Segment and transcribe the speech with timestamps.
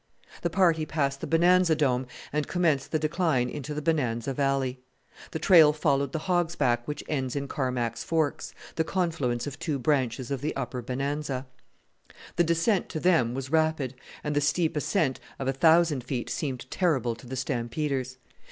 [0.41, 4.79] The party passed the Bonanza Dome and commenced the decline into the Bonanza Valley.
[5.29, 9.77] The trail followed the hog's back which ends in Carmacks Forks, the confluence of two
[9.77, 11.45] branches of the Upper Bonanza.
[12.35, 13.93] The descent to them was rapid,
[14.23, 18.17] and the steep ascent of a thousand feet seemed terrible to the stampeders.